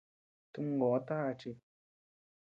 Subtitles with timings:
[0.53, 1.51] Tumgoʼo taka chi.